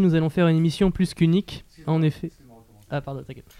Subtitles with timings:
[0.00, 2.30] Nous allons faire une émission plus qu'unique, en effet.
[2.90, 3.52] Ah, pardon, t'inquiète.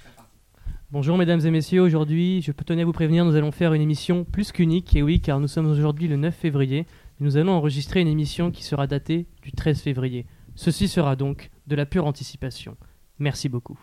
[0.91, 3.83] Bonjour mesdames et messieurs, aujourd'hui, je peux tenir à vous prévenir, nous allons faire une
[3.83, 6.87] émission plus qu'unique, et oui, car nous sommes aujourd'hui le 9 février, et
[7.21, 10.27] nous allons enregistrer une émission qui sera datée du 13 février.
[10.54, 12.77] Ceci sera donc de la pure anticipation.
[13.18, 13.79] Merci beaucoup.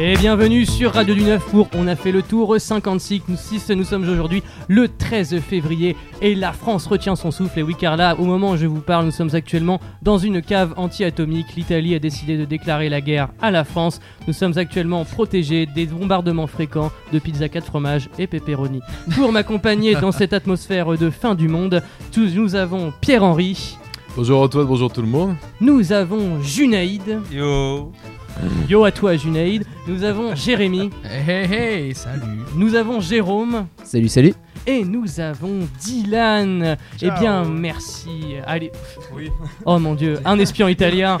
[0.00, 3.22] Et bienvenue sur Radio du Neuf pour On a fait le tour 56.
[3.26, 7.58] Nous, six, nous sommes aujourd'hui le 13 février et la France retient son souffle.
[7.58, 10.40] Et oui, car là, au moment où je vous parle, nous sommes actuellement dans une
[10.40, 11.56] cave anti-atomique.
[11.56, 14.00] L'Italie a décidé de déclarer la guerre à la France.
[14.28, 18.80] Nous sommes actuellement protégés des bombardements fréquents de pizza 4 fromages et pepperoni.
[19.16, 23.76] Pour m'accompagner dans cette atmosphère de fin du monde, tous, nous avons Pierre-Henri.
[24.16, 25.34] Bonjour Antoine, bonjour tout le monde.
[25.60, 27.18] Nous avons Junaïd.
[27.32, 27.92] Yo
[28.68, 29.64] Yo à toi Junaïd.
[29.86, 30.90] Nous avons Jérémy.
[31.04, 32.22] Hey hey, salut
[32.56, 33.66] Nous avons Jérôme.
[33.84, 34.34] Salut, salut.
[34.70, 36.76] Et nous avons Dylan.
[37.00, 38.34] Eh bien, merci.
[38.46, 38.70] Allez.
[39.16, 39.30] Oui.
[39.64, 41.16] Oh mon dieu, un espion italien.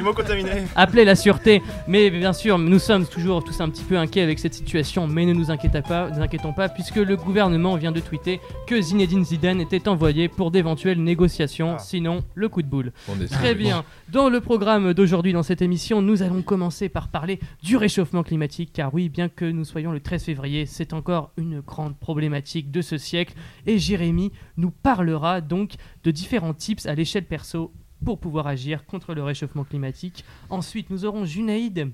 [0.76, 1.62] Appelez la sûreté.
[1.86, 5.24] Mais bien sûr, nous sommes toujours tous un petit peu inquiets avec cette situation, mais
[5.24, 9.24] ne nous inquiétons pas, nous inquiétons pas puisque le gouvernement vient de tweeter que Zinedine
[9.24, 11.78] Zidane était envoyé pour d'éventuelles négociations, Ah.
[11.78, 12.92] sinon le coup de boule.
[13.30, 13.82] Très bien.
[14.10, 18.72] Dans le programme d'aujourd'hui, dans cette émission, nous allons commencer par parler du réchauffement climatique,
[18.74, 22.82] car oui, bien que nous soyons le 13 février, c'est encore une grande problématique de
[22.82, 23.32] ce siècle.
[23.66, 27.72] Et Jérémy nous parlera donc de différents tips à l'échelle perso
[28.04, 30.24] pour pouvoir agir contre le réchauffement climatique.
[30.50, 31.92] Ensuite, nous aurons Junaïd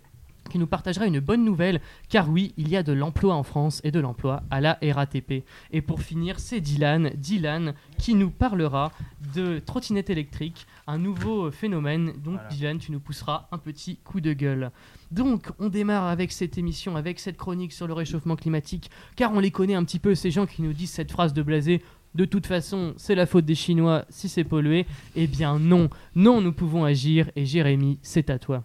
[0.51, 3.81] qui nous partagera une bonne nouvelle, car oui, il y a de l'emploi en France
[3.85, 5.45] et de l'emploi à la RATP.
[5.73, 8.93] Et pour finir, c'est Dylan, Dylan, qui nous parlera
[9.35, 12.13] de trottinette électrique, un nouveau phénomène.
[12.23, 12.49] Donc Voilà.
[12.49, 14.71] Dylan, tu nous pousseras un petit coup de gueule.
[15.11, 19.41] Donc, on démarre avec cette émission, avec cette chronique sur le réchauffement climatique, car on
[19.41, 21.83] les connaît un petit peu, ces gens qui nous disent cette phrase de blasé.
[22.15, 24.87] De toute façon, c'est la faute des Chinois si c'est pollué.
[25.17, 27.31] Eh bien non, non, nous pouvons agir.
[27.35, 28.63] Et Jérémy, c'est à toi.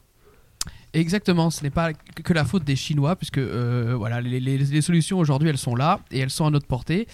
[0.94, 5.50] Exactement, ce n'est pas que la faute des Chinois, puisque euh, voilà, les, solutions aujourd'hui
[5.50, 7.08] elles sont là et elles sont à notre portée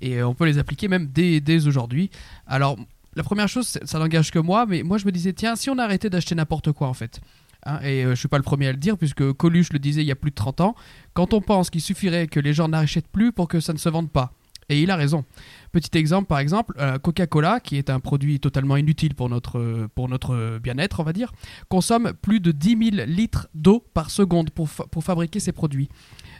[0.00, 2.10] et euh, on peut les appliquer même dès, aujourd'hui.
[2.48, 2.76] Alors,
[3.14, 5.78] la première chose, ça n'engage que moi, mais moi je me disais, tiens, si on
[5.78, 7.20] arrêtait d'acheter n'importe quoi en fait.
[7.66, 10.00] Hein, et euh, je suis pas le premier à le dire, puisque Coluche le disait
[10.00, 10.74] il y a plus de 30 ans,
[11.14, 13.88] quand on pense qu'il suffirait que les gens n'achètent plus pour que ça ne se
[13.88, 14.32] vende pas.
[14.70, 15.24] Et il a raison.
[15.72, 20.08] Petit exemple, par exemple, euh, Coca-Cola, qui est un produit totalement inutile pour notre, pour
[20.08, 21.32] notre bien-être, on va dire,
[21.68, 25.88] consomme plus de 10 000 litres d'eau par seconde pour, pour fabriquer ses produits.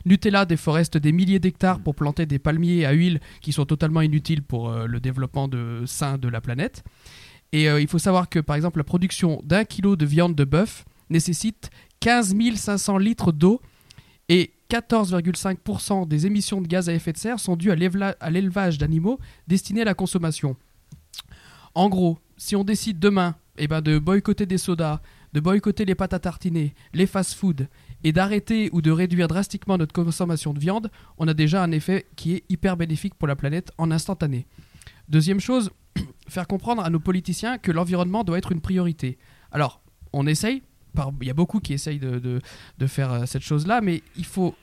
[0.04, 4.42] Nutella déforeste des milliers d'hectares pour planter des palmiers à huile qui sont totalement inutiles
[4.42, 6.82] pour euh, le développement de, sain de la planète.
[7.52, 10.44] Et euh, il faut savoir que, par exemple, la production d'un kilo de viande de
[10.44, 11.70] bœuf nécessite
[12.00, 13.60] 15 500 litres d'eau
[14.28, 19.18] et 14,5% des émissions de gaz à effet de serre sont dues à l'élevage d'animaux
[19.48, 20.56] destinés à la consommation.
[21.74, 25.00] En gros, si on décide demain eh ben, de boycotter des sodas,
[25.32, 27.66] de boycotter les pâtes à tartiner, les fast-foods,
[28.04, 32.06] et d'arrêter ou de réduire drastiquement notre consommation de viande, on a déjà un effet
[32.16, 34.46] qui est hyper bénéfique pour la planète en instantané.
[35.08, 35.70] Deuxième chose,
[36.28, 39.18] faire comprendre à nos politiciens que l'environnement doit être une priorité.
[39.50, 39.82] Alors,
[40.12, 40.62] on essaye,
[40.94, 42.40] par- y a beaucoup qui essayent de,
[42.86, 44.54] faire euh, cette chose-là, mais il faut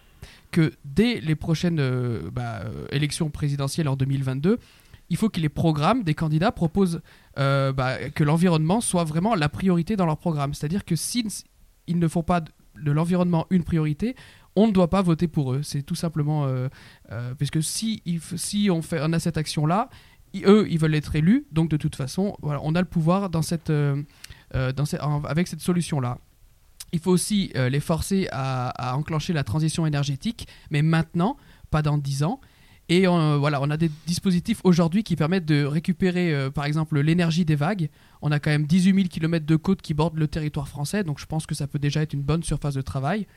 [0.52, 4.60] que dès les prochaines euh, bah, euh, élections présidentielles en 2022,
[5.10, 7.02] il faut que les programmes des candidats proposent
[7.38, 10.54] bah, que l'environnement soit vraiment la priorité dans leur programme.
[10.54, 11.30] C'est-à-dire que s'ils
[11.88, 14.18] ils ne font pas de, l'environnement une priorité,
[14.58, 15.64] on ne doit pas voter pour eux.
[15.64, 16.46] C'est tout simplement
[17.08, 18.04] parce que si,
[18.36, 19.90] si on, fait, on a cette action-là,
[20.44, 23.42] eux, ils veulent être élus, donc de toute façon, voilà, on a le pouvoir dans
[23.42, 23.72] cette,
[24.54, 26.20] en- avec cette solution-là.
[26.94, 31.38] Il faut aussi euh, les forcer à, enclencher la transition énergétique, mais maintenant,
[31.70, 32.40] pas dans 10 ans.
[32.90, 36.98] Et euh, voilà, on a des dispositifs aujourd'hui qui permettent de récupérer, euh, par exemple,
[37.02, 37.90] l'énergie des vagues.
[38.22, 41.20] On a quand même 18 000 km de côte qui bordent le territoire français, donc
[41.20, 43.28] je pense que ça peut déjà être une bonne surface de travail.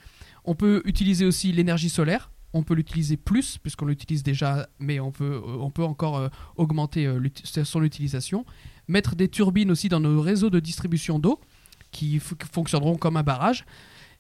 [0.45, 2.31] On peut utiliser aussi l'énergie solaire.
[2.53, 7.21] On peut l'utiliser plus, puisqu'on l'utilise déjà, mais on peut, euh, encore euh, augmenter euh,
[7.65, 8.45] son utilisation.
[8.89, 11.41] Mettre des turbines aussi dans nos réseaux de distribution d'eau,
[11.91, 13.65] qui fonctionneront comme un barrage.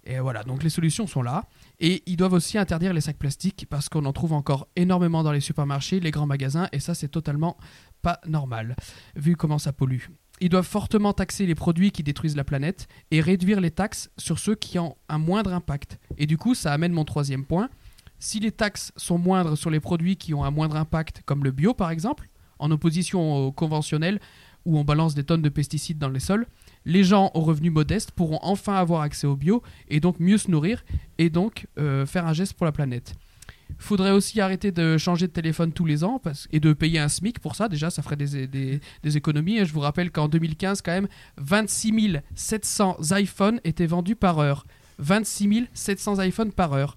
[0.04, 1.44] Et voilà, donc les solutions sont là.
[1.78, 5.32] Et ils doivent aussi interdire les sacs plastiques parce qu'on en trouve encore énormément dans
[5.32, 7.56] les supermarchés, les grands magasins, et ça c'est totalement
[8.02, 8.76] pas normal,
[9.14, 10.04] vu comment ça pollue.
[10.40, 14.38] Ils doivent fortement taxer les produits qui détruisent la planète et réduire les taxes sur
[14.38, 15.98] ceux qui ont un moindre impact.
[16.16, 17.68] Et du coup, ça amène mon troisième point.
[18.18, 21.50] Si les taxes sont moindres sur les produits qui ont un moindre impact, comme le
[21.50, 24.18] bio par exemple, en opposition au conventionnel
[24.64, 26.46] où on balance des tonnes de pesticides dans les sols,
[26.84, 30.50] les gens aux revenus modestes pourront enfin avoir accès au bio et donc mieux se
[30.50, 30.84] nourrir
[31.18, 33.14] et donc euh, faire un geste pour la planète.
[33.78, 36.20] Faudrait aussi arrêter de changer de téléphone tous les ans
[36.50, 37.68] et de payer un SMIC pour ça.
[37.68, 39.58] Déjà, ça ferait des, économies.
[39.58, 41.08] Et je vous rappelle qu'en 2015, quand même,
[41.38, 44.66] 26 700 iPhones étaient vendus par heure.
[44.98, 46.96] 26 700 iPhones par heure.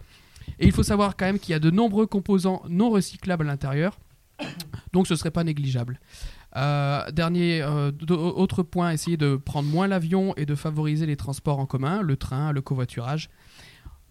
[0.60, 3.48] Et il faut savoir quand même qu'il y a de nombreux composants non recyclables à
[3.48, 4.00] l'intérieur.
[4.92, 6.00] Donc ce serait pas négligeable.
[6.56, 11.60] Euh, dernier, euh, autre point, essayer de prendre moins l'avion et de favoriser les transports
[11.60, 13.30] en commun, le train, le covoiturage.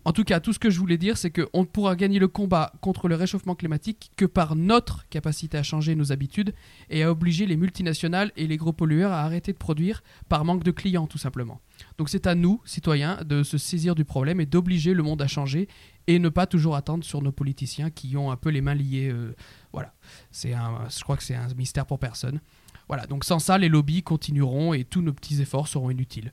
[0.04, 2.26] En tout cas, tout ce que je voulais dire, c'est qu'on ne pourra gagner le
[2.26, 6.54] combat contre le réchauffement climatique que par notre capacité à changer nos habitudes
[6.90, 10.64] et à obliger les multinationales et les gros pollueurs à arrêter de produire par manque
[10.64, 11.60] de clients, tout simplement.
[11.98, 15.28] Donc c'est à nous, citoyens, de se saisir du problème et d'obliger le monde à
[15.28, 15.68] changer
[16.08, 19.08] et ne pas toujours attendre sur nos politiciens qui ont un peu les mains liées.
[19.08, 19.34] euh,
[19.72, 19.94] voilà,
[20.32, 22.40] je crois que c'est un mystère pour personne.
[22.88, 26.32] Voilà, donc sans ça, les lobbies continueront et tous nos petits efforts seront inutiles.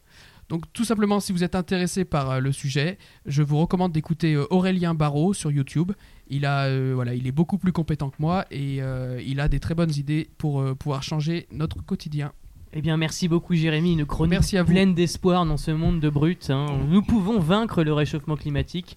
[0.50, 2.98] Donc tout simplement, si vous êtes intéressé par euh, le sujet,
[3.28, 5.92] je vous recommande d'écouter euh, Aurélien Barraud sur YouTube.
[6.28, 9.48] Il, a, euh, voilà, il est beaucoup plus compétent que moi et euh, il a
[9.48, 12.32] des très bonnes idées pour euh, pouvoir changer notre quotidien.
[12.72, 13.94] Eh bien, merci beaucoup, Jérémy.
[13.94, 14.72] Une chronique Merci à vous.
[14.72, 16.52] pleine d'espoir dans ce monde de brut.
[16.52, 16.68] hein.
[16.88, 18.96] Nous pouvons vaincre le réchauffement climatique.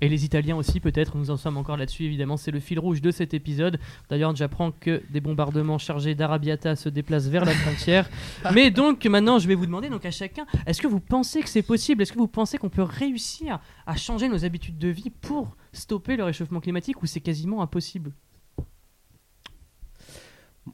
[0.00, 2.36] Et les Italiens aussi, peut-être, nous en sommes encore là-dessus, évidemment.
[2.36, 3.78] C'est le fil rouge de cet épisode.
[4.08, 8.08] D'ailleurs, j'apprends que des bombardements chargés d'Arabiata se déplacent vers la frontière.
[8.54, 11.48] Mais donc, maintenant, je vais vous demander donc, à chacun est-ce que vous pensez que
[11.48, 12.02] c'est possible?
[12.02, 16.16] Est-ce que vous pensez qu'on peut réussir à changer nos habitudes de vie pour stopper
[16.16, 18.12] le réchauffement climatique ou c'est quasiment impossible?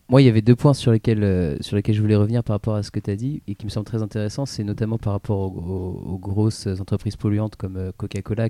[0.08, 2.54] Moi, il y avait deux points sur lesquels, euh, sur lesquels je voulais revenir par
[2.54, 4.46] rapport à ce que tu as dit et qui me semblent très intéressants.
[4.46, 8.48] C'est notamment par rapport aux, grosses entreprises polluantes comme euh, Coca-Cola,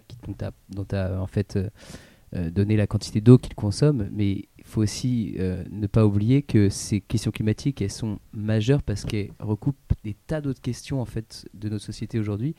[0.68, 1.58] dont tu as, en fait
[2.36, 4.08] euh, donné la quantité d'eau qu'ils consomment.
[4.12, 9.30] Mais il faut aussi ne pas oublier que ces questions climatiques, sont majeures parce qu'elles
[9.38, 12.54] recoupent des tas d'autres questions en fait, de notre société aujourd'hui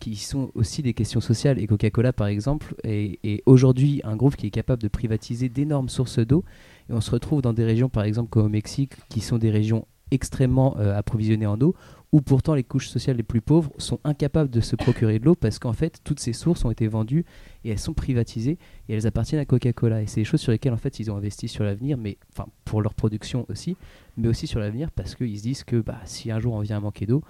[0.00, 1.58] qui sont aussi des questions sociales.
[1.58, 6.18] Et Coca-Cola, par exemple, est aujourd'hui un groupe qui est capable de privatiser d'énormes sources
[6.18, 6.44] d'eau.
[6.90, 9.50] Et on se retrouve dans des régions, par exemple, comme au Mexique, qui sont des
[9.50, 11.76] régions extrêmement euh, approvisionnées en eau,
[12.10, 15.36] où pourtant les couches sociales les plus pauvres sont incapables de se procurer de l'eau
[15.36, 17.24] parce qu'en fait, toutes ces sources ont été vendues
[17.62, 18.58] et elles sont privatisées
[18.88, 20.02] et elles appartiennent à Coca-Cola.
[20.02, 22.48] Et c'est des choses sur lesquelles, en fait, ils ont investi sur l'avenir, mais enfin,
[22.64, 23.76] pour leur production aussi,
[24.16, 26.78] mais aussi sur l'avenir parce qu'ils se disent que bah, si un jour on vient
[26.78, 27.22] à manquer d'eau,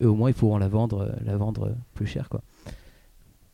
[0.00, 2.28] eux au moins ils pourront la vendre, euh, la vendre euh, plus cher.
[2.28, 2.42] Quoi.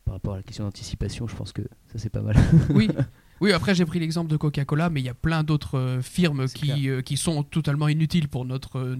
[0.04, 2.36] Par rapport à la question d'anticipation, je pense que ça c'est pas mal.
[2.74, 2.90] Oui.
[3.40, 6.46] Oui, après j'ai pris l'exemple de Coca-Cola, mais il y a plein d'autres euh, firmes
[6.48, 8.96] qui, euh, qui sont totalement inutiles pour notre euh,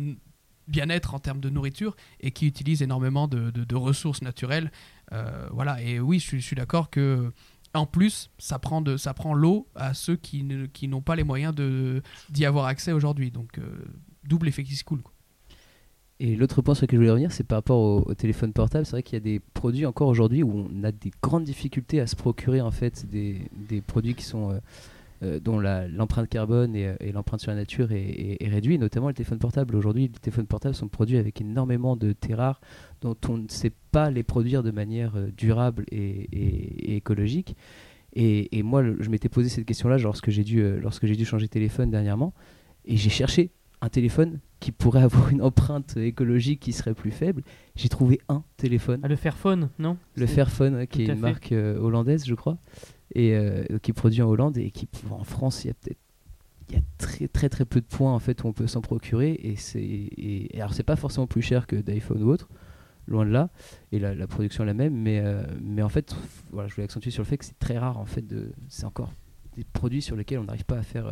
[0.69, 4.71] bien-être en termes de nourriture et qui utilisent énormément de, de- de ressources naturelles.
[5.13, 7.33] Euh, voilà, et oui, je suis, je suis d'accord que
[7.75, 11.15] en plus, ça prend, de, ça prend l'eau à ceux qui, ne- qui n'ont pas
[11.17, 13.31] les moyens de, d'y avoir accès aujourd'hui.
[13.31, 13.63] Donc, euh,
[14.25, 15.03] double effet qui se coule.
[15.03, 15.13] quoi.
[16.19, 18.87] Et l'autre point sur lequel je voulais revenir, c'est par rapport au, téléphone portable.
[18.87, 22.01] C'est vrai qu'il y a des produits encore aujourd'hui où on a des grandes difficultés
[22.01, 24.59] à se procurer en fait des, des produits qui sont euh,
[25.23, 29.15] euh, dont l'empreinte carbone et, euh, et l'empreinte sur la nature est, réduite, notamment les
[29.15, 29.75] téléphones portables.
[29.75, 32.61] Aujourd'hui, les téléphones portables sont produits avec énormément de terres rares
[33.01, 37.57] dont on ne sait pas les produire de manière euh, durable et, écologique.
[38.15, 41.51] Et, moi, le- je m'étais posé cette question-là lorsque j'ai dû, euh, dû changer de
[41.51, 42.35] téléphone dernièrement,
[42.85, 47.43] et j'ai cherché un téléphone qui pourrait avoir une empreinte écologique qui serait plus faible.
[47.75, 49.99] J'ai trouvé un téléphone, Ah, Le Fairphone, non?
[50.15, 51.21] Le Fairphone, ouais, qui est une fait.
[51.21, 52.57] marque euh, hollandaise, je crois,
[53.15, 55.99] et euh, qui est produit en Hollande et qui en France, il y a peut-être
[56.69, 58.81] il y a très très très peu de points en fait où on peut s'en
[58.81, 62.49] procurer et c'est et, et alors c'est pas forcément plus cher que d'iPhone ou autre
[63.07, 63.51] loin de là
[63.93, 66.17] et la, la production est la même mais euh, mais en fait
[66.51, 68.85] voilà je voulais accentuer sur le fait que c'est très rare en fait de c'est
[68.85, 69.13] encore
[69.57, 71.07] des produits sur lesquels on n'arrive pas à faire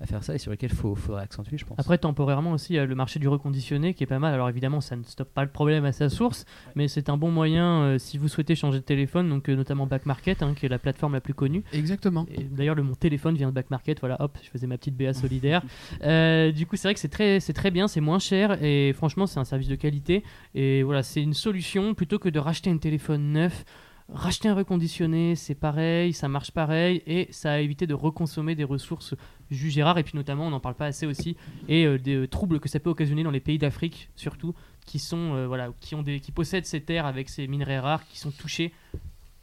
[0.00, 2.74] à faire ça et sur lesquels il faut, faudrait accentuer je pense Après, temporairement aussi,
[2.74, 4.34] il y a le marché du reconditionné qui est pas mal.
[4.34, 7.30] Alors évidemment, ça ne stoppe pas le problème à sa source, mais c'est un bon
[7.30, 10.66] moyen euh, si vous souhaitez changer de téléphone, donc euh, notamment Back Market, hein, qui
[10.66, 11.64] est la plateforme la plus connue.
[11.72, 12.26] Exactement.
[12.50, 14.00] D'ailleurs, le mon téléphone vient de Back Market.
[14.00, 15.62] Voilà, hop, je faisais ma petite BA solidaire.
[16.02, 18.92] Euh, du coup, c'est vrai que c'est très, c'est très bien, c'est moins cher et
[18.92, 20.24] franchement, c'est un service de qualité.
[20.54, 23.64] Et voilà, c'est une solution plutôt que de racheter un téléphone neuf.
[24.08, 28.62] Racheter un reconditionné, c'est pareil, ça marche pareil et ça a évité de reconsommer des
[28.62, 29.14] ressources
[29.50, 29.98] jugées rares.
[29.98, 31.36] Et puis notamment, on n'en parle pas assez aussi,
[31.66, 35.00] et euh, des euh, troubles que ça peut occasionner dans les pays d'Afrique surtout, qui
[35.00, 38.20] sont euh, voilà, qui ont des, qui possèdent ces terres avec ces minerais rares, qui
[38.20, 38.72] sont touchés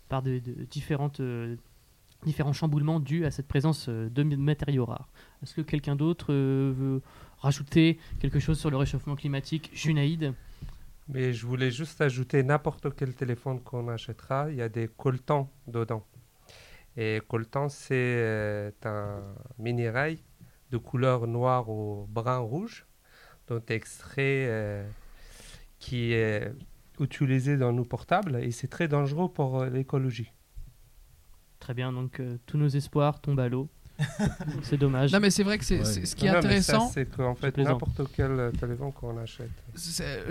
[0.08, 0.42] par de,
[0.72, 1.22] différentes
[2.26, 5.10] différents chamboulements dus à cette présence de matériaux rares.
[5.42, 7.02] Est-ce que quelqu'un d'autre veut
[7.40, 10.34] rajouter quelque chose sur le réchauffement climatique Junaïd?
[11.10, 15.52] Mais je voulais juste ajouter n'importe quel téléphone qu'on achètera, il y a des coltans
[15.68, 16.06] dedans.
[16.96, 19.22] Et coltan, c'est euh, un
[19.58, 20.24] minérail
[20.72, 22.86] de couleur noire au brun rouge,
[23.48, 24.88] dont extrait, euh,
[25.80, 26.54] qui est
[27.00, 30.32] utilisé dans nos portables et c'est très dangereux pour euh, l'écologie.
[31.60, 33.70] Très bien, donc tous nos espoirs tombent à l'eau.
[34.64, 35.12] c'est dommage.
[35.14, 36.06] Non, mais c'est vrai que c'est Ouais.
[36.06, 36.90] ce qui est Non, intéressant.
[36.94, 39.50] c'est qu'en fait, n'importe quel euh, téléphone qu'on achète.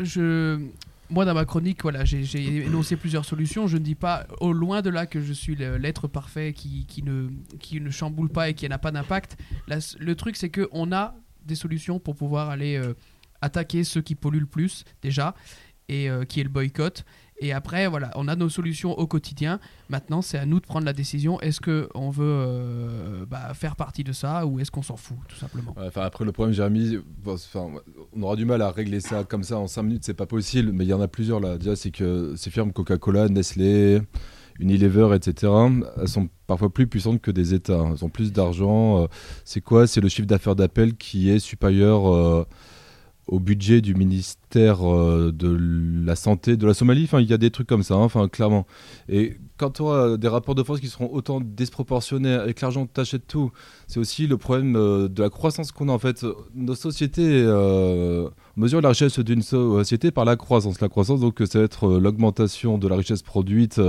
[0.02, 0.59] je,
[1.11, 3.66] moi, dans ma chronique, voilà, j'ai énoncé plusieurs solutions.
[3.66, 7.02] Je ne dis pas au loin de là que je suis l'être parfait qui, qui,
[7.02, 7.28] ne,
[7.61, 9.37] qui ne chamboule pas et qui n'a pas d'impact.
[9.99, 11.14] Le truc, c'est qu'on a
[11.45, 12.95] des solutions pour pouvoir aller euh,
[13.40, 15.35] attaquer ceux qui polluent le plus, déjà,
[15.88, 17.04] et euh, qui est le boycott.
[17.44, 19.58] Et après, voilà, on a nos solutions au quotidien.
[19.90, 21.40] Maintenant, c'est à nous de prendre la décision.
[21.40, 25.34] Est-ce qu'on veut euh, bah, faire partie de ça ou est-ce qu'on s'en fout, tout
[25.37, 25.75] simplement?
[25.96, 29.82] Après, le problème, Jérémy, on aura du mal à régler ça comme ça en 5
[29.82, 30.70] minutes, c'est pas possible.
[30.72, 31.58] Mais il y en a plusieurs là.
[31.58, 34.00] Déjà, c'est que ces firmes Coca-Cola, Nestlé,
[34.61, 35.52] Unilever, etc.,
[36.00, 37.84] elles sont parfois plus puissantes que des États.
[37.90, 39.02] Elles ont plus d'argent.
[39.02, 39.06] euh,
[39.44, 39.88] C'est quoi?
[39.88, 42.44] C'est le chiffre d'affaires d'Apple qui est supérieur euh,
[43.29, 45.57] au budget du ministère euh, de
[46.05, 47.09] la Santé de la Somalie.
[47.12, 48.67] Il y a des trucs comme ça, hein, enfin, clairement.
[49.09, 53.26] Et quand tu auras des rapports de force qui seront autant disproportionnés, avec l'argent, t'achètes
[53.26, 53.52] tout.
[53.87, 56.26] C'est aussi le problème euh, de la croissance qu'on a en fait.
[56.55, 60.81] Nos sociétés euh, mesurent la richesse d'une société par la croissance.
[60.81, 63.81] La croissance, donc, ça va être l'augmentation de la richesse produite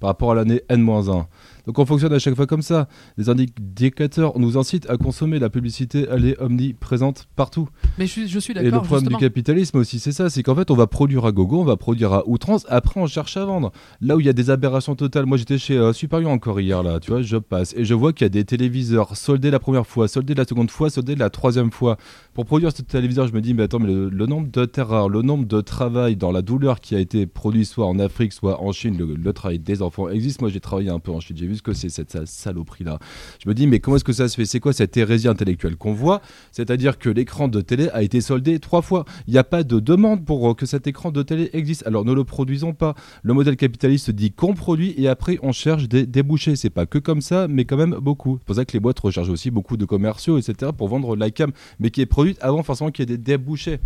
[0.00, 1.26] par rapport à l'année N-1.
[1.66, 2.88] Donc on fonctionne à chaque fois comme ça.
[3.16, 7.68] Les indicateurs nous incitent à consommer la publicité, elle est omniprésente partout.
[7.98, 9.18] Mais je suis, je suis Et le d'accord, problème justement.
[9.18, 11.76] du capitalisme aussi, c'est ça, c'est qu'en fait, on va produire à gogo, on va
[11.76, 13.72] produire à outrance, après on cherche à vendre.
[14.00, 16.82] Là où il y a des aberrations totales, moi j'étais chez euh, Superior encore hier,
[16.82, 19.58] là, tu vois, je passe, et je vois qu'il y a des téléviseurs soldés la
[19.58, 21.96] première fois, soldés la seconde fois, soldés la troisième fois.
[22.34, 24.88] Pour produire ce téléviseur, je me dis, mais attends, mais le, le nombre de terres
[24.88, 28.32] rares, le nombre de travail dans la douleur qui a été produit soit en Afrique,
[28.32, 30.40] soit en Chine, le, le travail des enfants existe.
[30.40, 32.98] Moi j'ai travaillé un peu en Chine, j'ai vu que c'est cette sa- saloperie-là.
[33.42, 34.44] Je me dis, mais comment est-ce que ça se fait?
[34.44, 36.20] C'est quoi cette hérésie intellectuelle qu'on voit?
[36.52, 39.04] C'est-à-dire que l'écran de télé a été soldé trois fois.
[39.26, 41.86] Il n'y a pas de demande pour que cet écran de télé existe.
[41.86, 42.94] Alors ne le produisons pas.
[43.22, 46.56] Le modèle capitaliste dit qu'on produit et après on cherche des débouchés.
[46.56, 48.38] C'est pas que comme ça, mais quand même beaucoup.
[48.38, 50.72] C'est pour ça que les boîtes recherchent aussi beaucoup de commerciaux, etc.
[50.76, 53.78] pour vendre la cam, mais qui est produite avant forcément qu'il y ait des débouchés.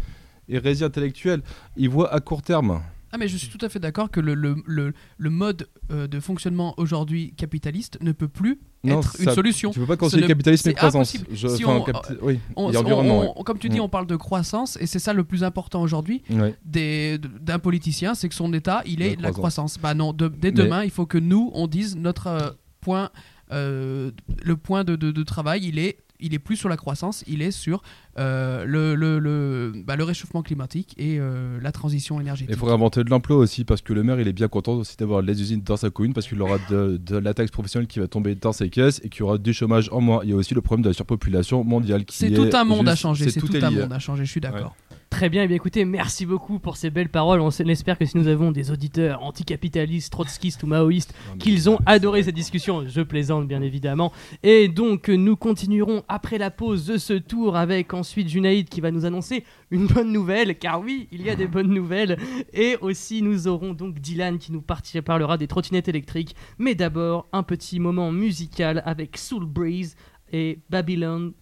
[0.49, 1.43] Hérésie intellectuelle,
[1.77, 2.81] ils voient à court terme.
[3.13, 6.07] Ah mais je suis tout à fait d'accord que le, le, le, le mode euh,
[6.07, 9.71] de fonctionnement aujourd'hui capitaliste ne peut plus Non, être ça- une solution.
[9.71, 11.17] Tu peux pas concilier ne- capitalisme et croissance.
[11.33, 13.35] Je- Si on- capi- oui, On- et environnement.
[13.37, 13.83] on- on- comme tu dis, Mm.
[13.83, 16.23] on parle de croissance et c'est ça le plus important aujourd'hui
[16.65, 19.73] d'un politicien, c'est que son état, il est La la croissance.
[19.75, 19.79] croissance.
[19.79, 22.51] Bah non, de- dès Mais- demain, il faut que nous, on dise notre euh,
[22.81, 23.11] point,
[23.53, 24.11] euh,
[24.45, 27.43] le point de, de- de travail, il est, il est plus sur la croissance, il
[27.43, 27.83] est sur
[28.19, 32.51] euh, le, le, le, bah, le réchauffement climatique et euh, la transition énergétique.
[32.53, 34.97] il faudrait inventer de l'emploi aussi, parce que le maire, il est bien content aussi
[34.97, 38.01] d'avoir les usines dans sa commune, parce qu'il aura de, de la taxe professionnelle qui
[38.01, 40.21] va tomber dans ses caisses et qu'il y aura du chômage en moins.
[40.25, 42.65] Il y a aussi le problème de la surpopulation mondiale qui C'est est tout un
[42.65, 44.75] monde à changer, c'est tout, un monde à changer, je suis d'accord.
[45.11, 47.41] Très bien, et bien écoutez, merci beaucoup pour ces belles paroles.
[47.41, 52.23] On espère que si nous avons des auditeurs anticapitalistes, trotskistes ou maoïstes, qu'ils ont adoré
[52.23, 52.87] cette discussion.
[52.87, 54.13] Je plaisante bien évidemment.
[54.43, 58.91] Et donc nous continuerons après la pause de ce tour avec ensuite Junaïd qui va
[58.91, 62.19] nous annoncer une bonne nouvelle, car oui, il y a des bonnes nouvelles.
[62.53, 64.63] Et aussi nous aurons donc Dylan qui nous
[65.05, 66.37] parlera des trottinettes électriques.
[66.59, 69.97] Mais d'abord un petit moment musical avec Soul Breeze
[70.33, 71.33] et Babylon.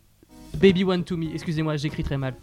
[0.55, 2.37] Baby One to Me, excusez-moi, j'écris très mal.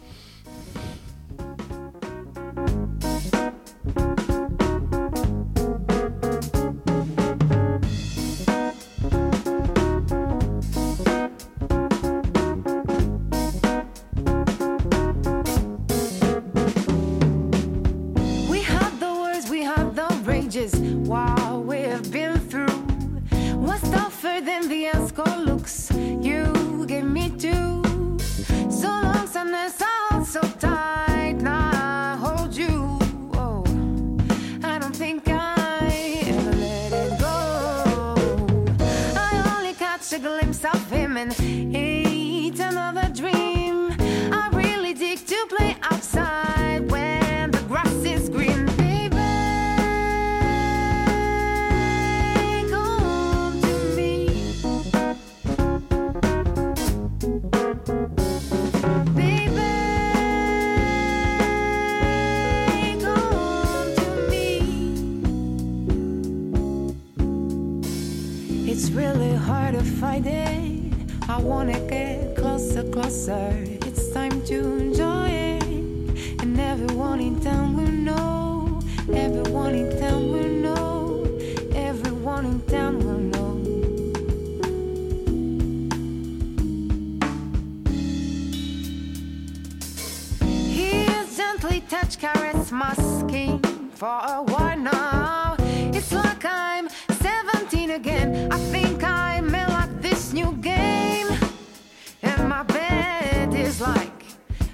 [92.12, 93.60] Caress my skin
[93.94, 95.56] for a while now.
[95.92, 98.52] It's like I'm 17 again.
[98.52, 101.28] I think I'm in like this new game.
[102.22, 104.24] And my bed is like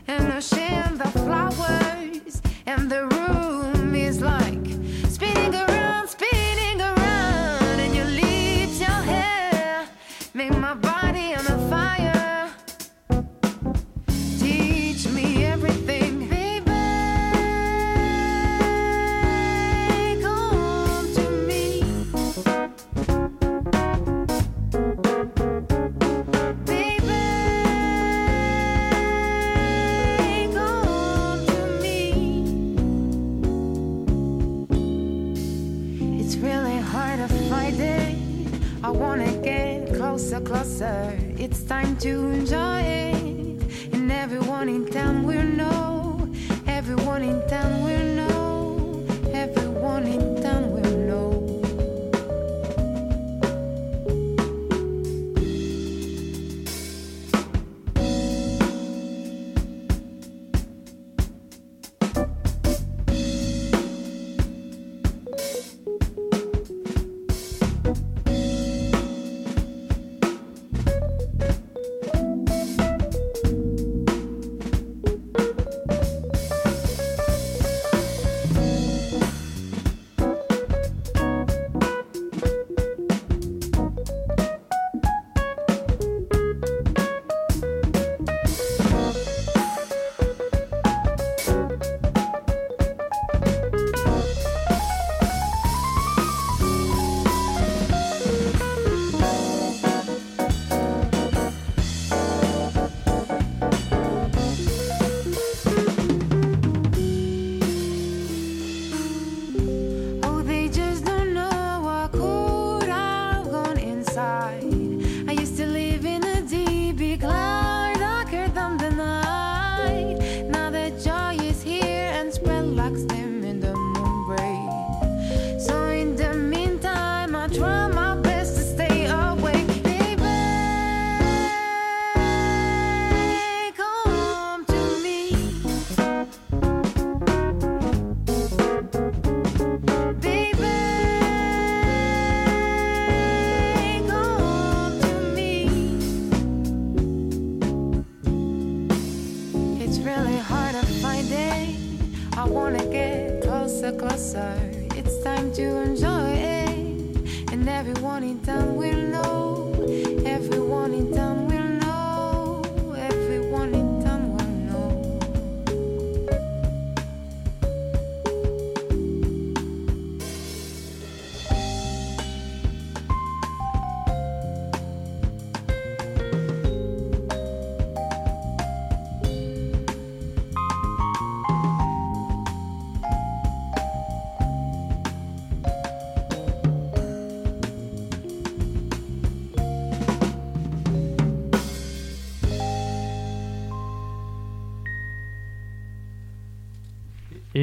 [0.09, 2.43] an ocean of flowers.
[2.67, 3.07] And the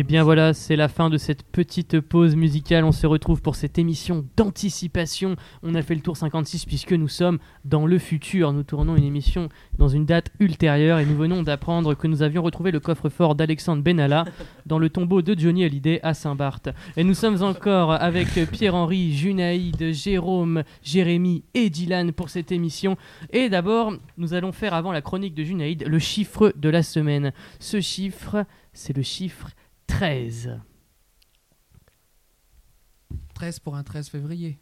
[0.08, 2.86] bien voilà, c'est la fin de cette petite pause musicale.
[2.86, 5.36] On se retrouve pour cette émission d'anticipation.
[5.64, 8.54] On a fait le tour 56 puisque nous sommes dans le futur.
[8.54, 12.42] Nous tournons une émission dans une date ultérieure et nous venons d'apprendre que nous avions
[12.42, 14.24] retrouvé le coffre-fort d'Alexandre Benalla
[14.66, 16.70] dans le tombeau de Johnny Hallyday à Saint-Barth.
[16.96, 22.96] Et nous sommes encore avec Pierre-Henri, Junaïde, Jérôme, Jérémy et Dylan pour cette émission.
[23.32, 27.34] Et d'abord, nous allons faire avant la chronique de Junaïde le chiffre de la semaine.
[27.60, 29.50] Ce chiffre, c'est le chiffre
[29.98, 30.60] 13.
[33.34, 34.60] 13 pour un 13 février.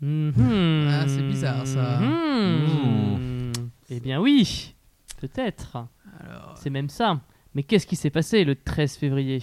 [0.00, 0.88] Mhm.
[0.88, 1.98] Ah, c'est bizarre, ça.
[1.98, 3.52] Mhm.
[3.90, 4.74] Eh bien oui,
[5.20, 5.76] peut-être.
[6.20, 7.20] Alors, C'est même ça.
[7.54, 9.42] Mais qu'est-ce qui s'est passé le 13 février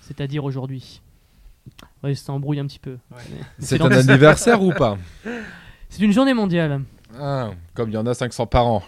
[0.00, 1.00] C'est-à-dire aujourd'hui?
[2.02, 2.98] Ouais, ça embrouille un petit peu.
[3.60, 4.98] C'est un anniversaire ou pas?
[5.88, 6.82] C'est une journée mondiale.
[7.20, 8.82] Ah, Comme il y en a 500 par an.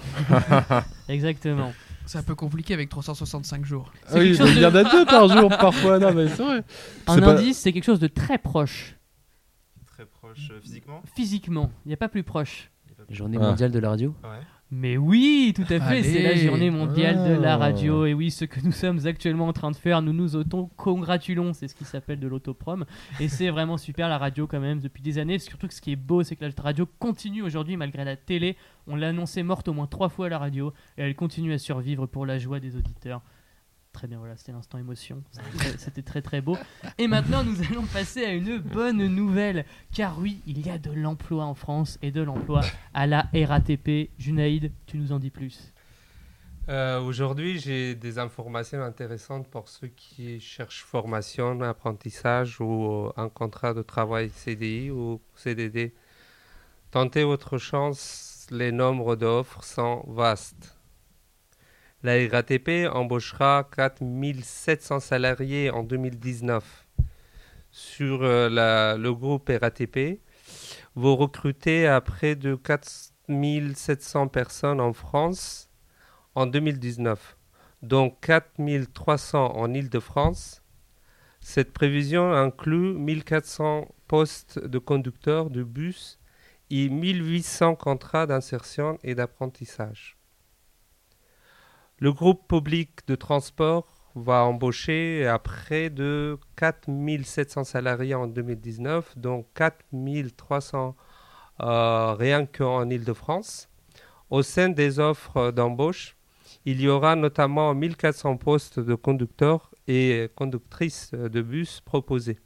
[1.09, 1.73] Exactement.
[2.07, 3.93] C'est un peu compliqué avec 365 jours.
[4.09, 5.99] C'est oui, il y en a deux par jour parfois.
[5.99, 6.63] Non, mais c'est vrai.
[7.07, 8.97] Un C'est pas- indice, c'est quelque chose de très proche.
[9.87, 11.03] Très proche euh, physiquement?
[11.15, 12.71] Physiquement, il n'y a pas plus proche.
[13.11, 13.45] Journée Ah.
[13.49, 14.15] mondiale de la radio.
[14.25, 14.41] Ouais.
[14.73, 18.05] Mais oui, tout à fait, c'est la journée mondiale de la radio.
[18.05, 21.69] Et oui, ce que nous sommes actuellement en train de faire, nous nous auto-congratulons, c'est
[21.69, 22.85] ce qui s'appelle de l'autoprom.
[23.21, 25.39] Et c'est vraiment super la radio quand même depuis des années.
[25.39, 28.57] Surtout que ce qui est beau, c'est que la radio continue aujourd'hui malgré la télé.
[28.89, 31.59] On l'a annoncé morte au moins trois fois à la radio et elle continue à
[31.59, 33.23] survivre pour la joie des auditeurs.
[33.97, 35.23] Très bien, voilà, c'était l'instant émotion.
[35.79, 36.59] C'était très- très beau.
[36.99, 39.65] Et maintenant, nous allons passer à une bonne nouvelle.
[39.95, 42.61] Car oui, il y a de l'emploi en France et de l'emploi
[42.93, 44.11] à la RATP.
[44.19, 45.73] Junaïd, tu nous en dis plus.
[46.69, 53.73] Euh, Aujourd'hui, j'ai des informations intéressantes pour ceux qui cherchent formation, apprentissage ou un contrat
[53.73, 55.95] de travail CDI ou CDD.
[56.91, 60.76] Tentez votre chance, les nombres d'offres sont vastes.
[62.03, 66.87] La RATP embauchera 4700 salariés en 2019.
[67.71, 70.21] Sur euh, le groupe RATP,
[70.95, 75.71] vous recrutez à près de 4700 personnes en France
[76.35, 77.39] en 2019,
[77.81, 80.63] dont 4300 en Île-de-France.
[81.41, 86.19] Cette prévision inclut 1400 postes de conducteurs de bus
[86.69, 90.16] et 1800 contrats d'insertion et d'apprentissage.
[91.99, 99.47] Le groupe public de transport va embaucher à près de 4700 salariés en 2019, dont
[99.55, 100.95] 4300
[101.63, 103.71] euh, rien qu'en Île-de-France.
[104.29, 106.17] Au sein des offres d'embauche,
[106.67, 112.39] il y aura notamment 1400 postes de conducteurs et conductrices de bus proposés.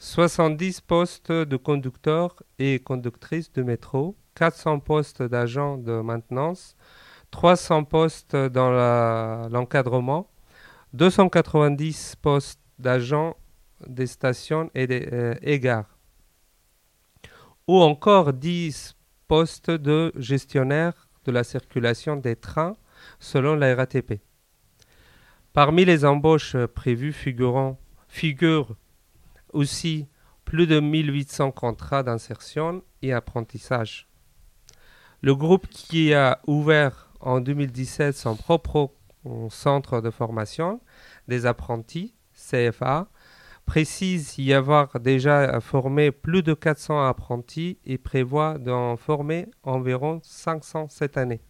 [0.00, 6.74] 70 postes de conducteurs et conductrices de métro, 400 postes d'agents de maintenance,
[7.30, 8.70] 300 postes dans
[9.48, 10.30] l'encadrement,
[10.92, 13.36] 290 postes d'agents
[13.86, 15.98] des stations et des euh, gares,
[17.66, 18.96] ou encore 10
[19.28, 22.76] postes de gestionnaire de la circulation des trains
[23.18, 24.20] selon la RATP.
[25.52, 28.76] Parmi les embauches prévues figurent
[29.52, 30.06] aussi
[30.44, 34.08] plus de 1800 contrats d'insertion et apprentissage.
[35.22, 38.92] Le groupe qui a ouvert en 2017 son propre
[39.50, 40.80] centre de formation
[41.28, 43.08] des apprentis, CFA,
[43.66, 50.88] précise y avoir déjà formé plus de 400 apprentis et prévoit d'en former environ 500
[50.88, 51.40] cette année.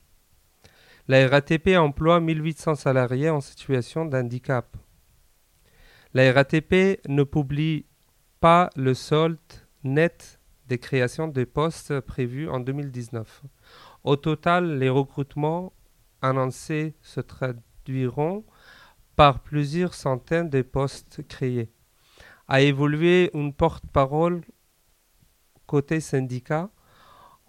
[1.08, 4.76] La RATP emploie 1800 salariés en situation de handicap.
[6.12, 7.86] La RATP ne publie
[8.40, 9.38] pas le solde
[9.82, 13.42] net des créations de postes prévus en 2019.
[14.04, 15.72] Au total, les recrutements
[16.22, 18.44] annoncés se traduiront
[19.16, 21.70] par plusieurs centaines de postes créés.
[22.48, 24.42] A évolué une porte-parole
[25.66, 26.70] côté syndicat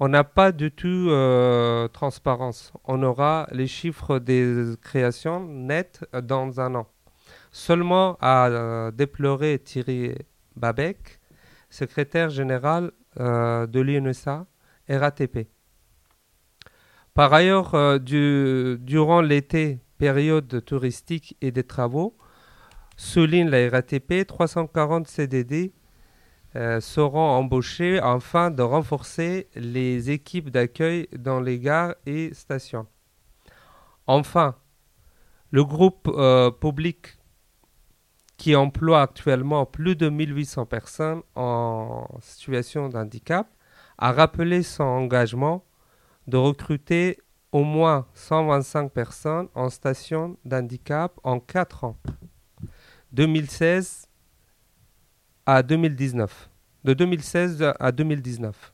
[0.03, 2.73] on n'a pas du tout euh, transparence.
[2.85, 6.87] On aura les chiffres des créations nettes dans un an.
[7.51, 10.15] Seulement à euh, déplorer Thierry
[10.55, 11.19] Babec,
[11.69, 14.47] secrétaire général euh, de l'INSA
[14.89, 15.47] RATP.
[17.13, 22.17] Par ailleurs, euh, du- durant l'été, période touristique et des travaux,
[22.97, 25.73] souligne la RATP, 340 CDD
[26.81, 32.87] seront embauchés afin de renforcer les équipes d'accueil dans les gares et stations.
[34.05, 34.55] Enfin,
[35.51, 37.17] le groupe euh, public
[38.37, 43.47] qui emploie actuellement plus de 1800 personnes en situation de handicap
[43.97, 45.63] a rappelé son engagement
[46.27, 47.17] de recruter
[47.51, 51.97] au moins 125 personnes en station d'handicap en 4 ans,
[53.11, 54.07] 2016
[55.45, 56.49] à 2019.
[56.83, 58.73] De 2016 à 2019.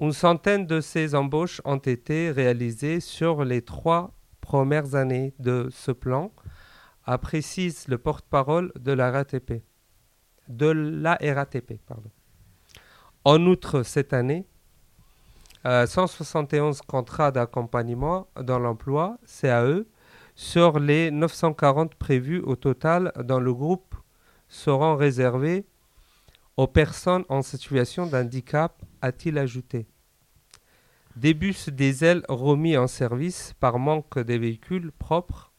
[0.00, 5.92] Une centaine de ces embauches ont été réalisées sur les trois premières années de ce
[5.92, 6.32] plan,
[7.04, 9.62] a précise le porte-parole de la RATP.
[10.48, 12.10] De la RATP, pardon.
[13.24, 14.46] En outre, cette année,
[15.66, 19.84] euh, 171 contrats d'accompagnement dans l'emploi, CAE,
[20.34, 23.94] sur les 940 prévus au total dans le groupe
[24.48, 25.66] seront réservés
[26.56, 29.86] aux personnes en situation de handicap, a-t-il ajouté.
[31.16, 35.50] Des bus diesel remis en service par manque de véhicules propres,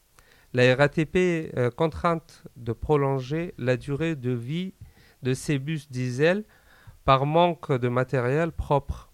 [0.54, 4.74] la RATP est euh, contrainte de prolonger la durée de vie
[5.22, 6.44] de ces bus diesel
[7.04, 9.11] par manque de matériel propre.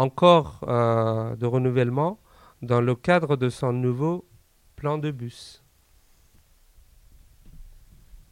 [0.00, 2.20] Encore euh, de renouvellement
[2.62, 4.26] dans le cadre de son nouveau
[4.74, 5.62] plan de bus.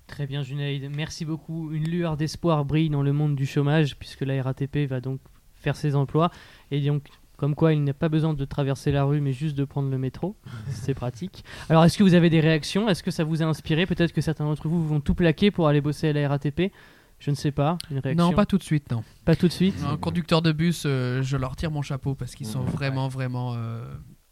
[0.06, 0.90] Très bien, Junaïd.
[0.96, 1.70] Merci beaucoup.
[1.70, 5.20] Une lueur d'espoir brille dans le monde du chômage, puisque la RATP va donc
[5.56, 6.30] faire ses emplois.
[6.70, 7.02] Et donc,
[7.36, 9.90] comme quoi, il n'y a pas besoin de traverser la rue, mais juste de prendre
[9.90, 10.36] le métro.
[10.70, 11.44] C'est pratique.
[11.68, 12.88] Alors, est-ce que vous avez des réactions?
[12.88, 13.84] Est-ce que ça vous a inspiré?
[13.84, 16.72] Peut-être que certains d'entre vous vont tout plaquer pour aller bosser à la RATP.
[17.18, 17.78] Je ne sais pas.
[17.90, 19.02] Une réaction Non, pas tout de suite, non.
[19.24, 19.74] Pas tout de suite.
[19.84, 23.54] Un conducteur de bus, euh, je leur tire mon chapeau parce qu'ils sont vraiment, vraiment.
[23.56, 23.84] euh,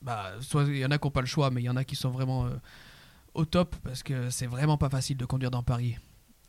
[0.02, 1.76] bah, soit il y en a qui n'ont pas le choix, mais il y en
[1.76, 2.50] a qui sont vraiment euh,
[3.34, 5.96] au top parce que c'est vraiment pas facile de conduire dans Paris.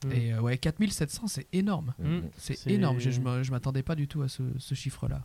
[0.05, 0.11] Mm.
[0.11, 1.95] Et euh, ouais, 4700, c'est énorme.
[1.97, 2.19] Mm.
[2.37, 2.99] C'est C'est- énorme.
[2.99, 5.23] Je, je m'attendais pas du tout à ce, ce chiffre-là.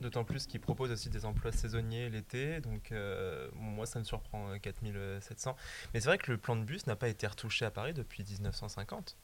[0.00, 4.48] D'autant plus qu'ils proposent aussi des emplois saisonniers l'été, donc euh, moi ça me surprend
[4.50, 5.56] euh, 4700.
[5.92, 8.22] Mais c'est vrai que le plan de bus n'a pas été retouché à Paris depuis
[8.22, 9.16] 1950.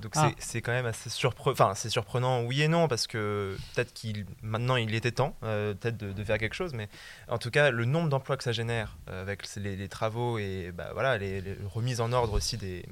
[0.00, 0.30] Donc Ah.
[0.38, 1.52] c'est- quand même assez surprenant.
[1.52, 5.74] Enfin, c'est surprenant, oui et non, parce que peut-être qu'il maintenant il était temps, euh,
[5.74, 6.88] peut-être de, de faire quelque chose, mais
[7.28, 10.72] en tout cas le nombre d'emplois que ça génère euh, avec les, les travaux et
[10.72, 12.86] bah, voilà les, les remises en ordre aussi des,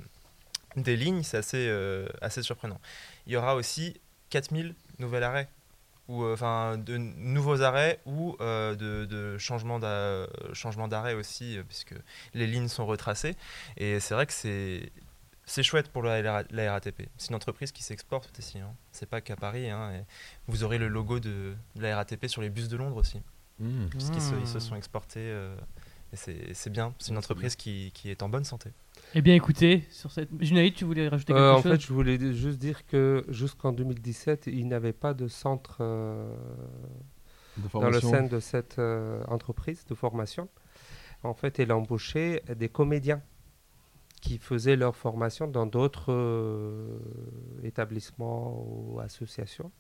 [0.76, 2.80] des lignes, c'est assez, euh, assez surprenant.
[3.26, 3.98] Il y aura aussi
[4.30, 5.48] 4000 nouveaux arrêts
[6.10, 11.56] ou euh, enfin de nouveaux arrêts ou euh, de, de changements d'a- changements d'arrêt aussi
[11.56, 11.94] euh, puisque
[12.34, 13.36] les lignes sont retracées
[13.76, 14.90] et c'est vrai que c'est
[15.46, 17.08] c'est chouette pour la, la- RATP.
[17.16, 18.60] C'est une entreprise qui s'exporte aussi.
[18.60, 18.72] Hein.
[18.92, 19.68] C'est pas qu'à Paris.
[19.68, 20.04] hein, et
[20.46, 23.20] vous aurez le logo de, de la RATP sur les bus de Londres aussi.
[23.58, 23.86] Mmh.
[23.92, 25.18] Parce qu'ils se, ils se sont exportés.
[25.18, 25.56] euh,
[26.12, 26.94] et c'est c'est bien.
[27.00, 28.70] C'est une entreprise qui, qui est en bonne santé.
[29.14, 30.30] Eh bien, écoutez, sur cette.
[30.40, 31.72] Junaïd, tu voulais rajouter quelque Euh, en chose?
[31.72, 36.32] fait, je voulais juste dire que jusqu'en 2017, il n'avait pas de centre euh,
[37.56, 38.10] De dans le formation.
[38.10, 40.48] sein de cette euh, entreprise de formation.
[41.22, 43.22] En fait, il a embauché des comédiens
[44.22, 46.98] qui faisaient leur formation dans d'autres euh,
[47.64, 49.72] établissements ou associations.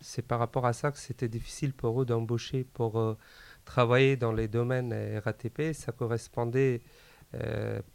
[0.00, 3.16] C'est par rapport à ça que c'était difficile pour eux d'embaucher pour euh,
[3.64, 4.92] travailler dans les domaines
[5.24, 5.72] RATP.
[5.74, 6.88] Ça correspondait euh,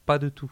[0.06, 0.52] pas du tout.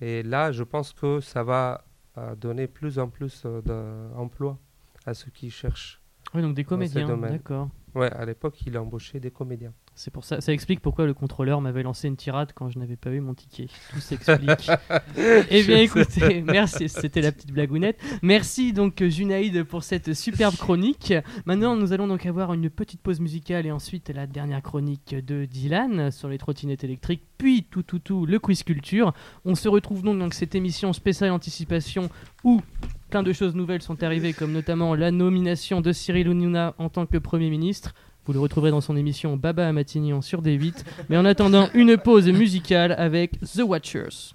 [0.00, 1.84] Et là, je pense que ça va
[2.18, 4.58] euh, donner plus en plus euh, d'emplois
[5.06, 6.00] à ceux qui cherchent.
[6.34, 7.68] Oui, donc des comédiens, d'accord.
[7.94, 9.72] Ouais, à l'époque, il a embauché des comédiens.
[9.98, 12.94] C'est pour ça, ça explique pourquoi le contrôleur m'avait lancé une tirade quand je n'avais
[12.94, 13.66] pas eu mon ticket.
[13.92, 14.70] Tout s'explique.
[15.50, 16.88] eh bien, écoutez, merci.
[16.88, 18.00] C'était la petite blagounette.
[18.22, 21.12] Merci donc Junaïd pour cette superbe chronique.
[21.46, 25.46] Maintenant, nous allons donc avoir une petite pause musicale et ensuite la dernière chronique de
[25.46, 29.12] Dylan sur les trottinettes électriques, puis tout tout tout le quiz culture.
[29.44, 32.08] On se retrouve donc dans cette émission spéciale anticipation
[32.44, 32.62] où
[33.10, 37.04] plein de choses nouvelles sont arrivées, comme notamment la nomination de Cyril Hanouna en tant
[37.04, 37.94] que Premier ministre.
[38.28, 40.84] Vous le retrouverez dans son émission Baba à Matignon sur D8.
[41.08, 44.34] Mais en attendant, une pause musicale avec The Watchers.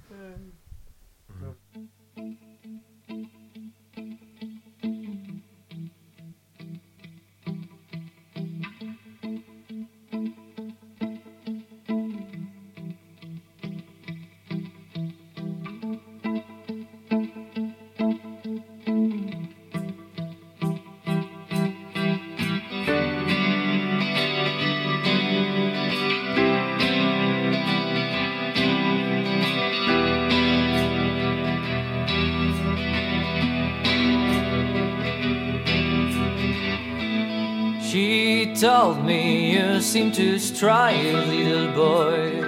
[39.94, 42.42] Seem to strive, little boy.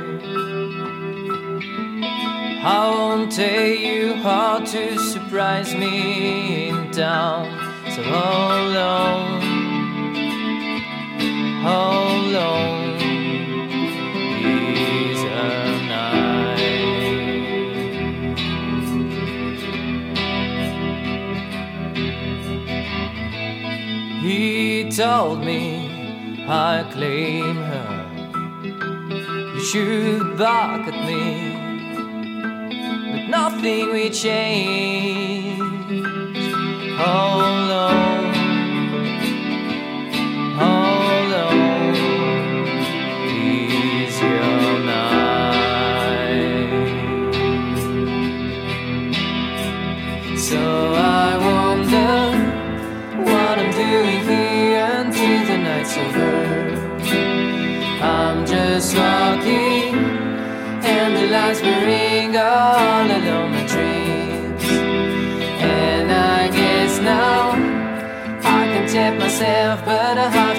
[2.64, 7.46] I won't tell you how to surprise me in town.
[7.92, 9.42] So hold on,
[11.62, 13.00] hold on.
[24.24, 25.85] He told me
[26.48, 28.06] I claim her.
[29.56, 31.56] You shoot back at me,
[33.12, 35.60] but nothing will change.
[37.00, 37.65] Hold
[69.38, 70.55] myself, but I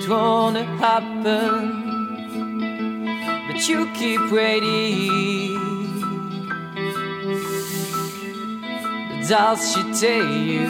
[0.00, 1.82] It won't happen,
[3.48, 5.58] but you keep waiting.
[9.28, 10.68] Does she tell you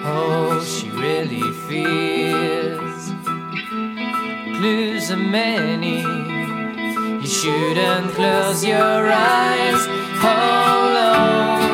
[0.00, 3.10] how she really feels?
[4.56, 6.00] Clues are many,
[7.20, 9.86] you shouldn't close your eyes.
[10.22, 11.67] Hold on,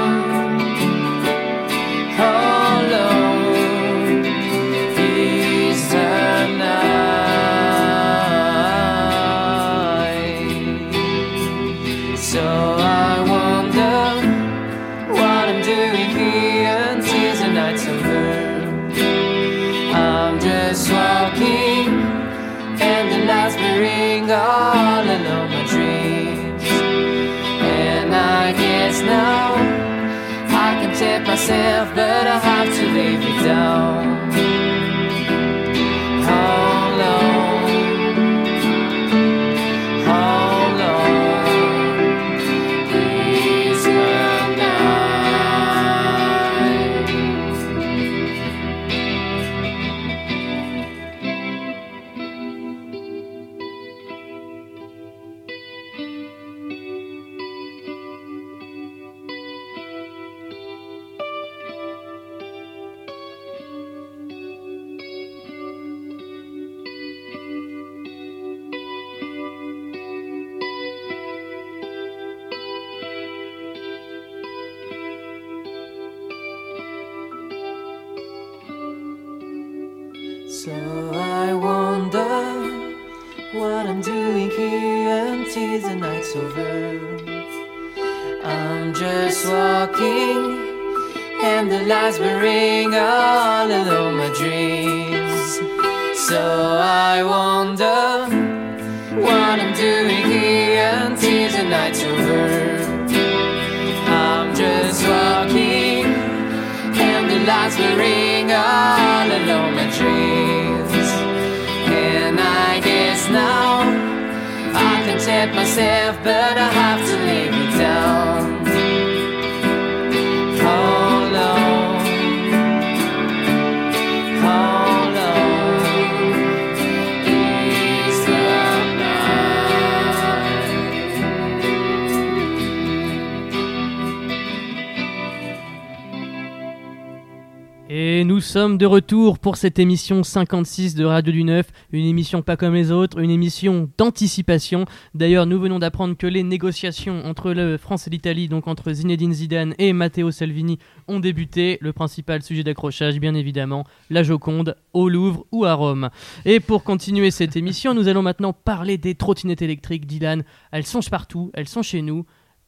[137.90, 142.40] Et nous sommes de retour pour cette émission 56 de Radio du Neuf, une émission
[142.40, 144.86] pas comme les autres, une émission d'anticipation.
[145.14, 149.34] D'ailleurs, nous venons d'apprendre que les négociations entre la France et l'Italie, donc entre Zinedine
[149.34, 151.76] Zidane et Matteo Salvini, ont débuté.
[151.82, 156.08] Le principal sujet d'accrochage, bien évidemment, la Joconde au Louvre ou à Rome.
[156.46, 160.42] Et pour continuer cette émission, nous allons maintenant parler des trottinettes électriques, Dylan.
[160.72, 162.24] Elles sont partout, elles sont chez nous,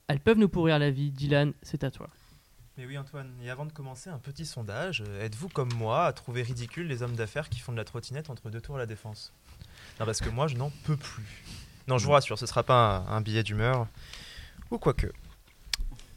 [0.09, 1.11] elles peuvent nous pourrir la vie.
[1.11, 2.11] Dylan, c'est à toi.
[2.79, 5.03] Mais oui Antoine, et avant de commencer, un petit sondage.
[5.21, 8.51] Êtes-vous comme moi à trouver ridicule les hommes d'affaires qui font de la trottinette entre
[8.51, 9.33] deux tours à la défense?
[9.99, 11.25] Non parce que moi je n'en peux plus.
[11.89, 13.87] Non je vous rassure, ce sera pas un, un billet d'humeur.
[14.71, 15.11] Ou quoique.